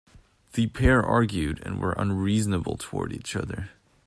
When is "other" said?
3.35-3.69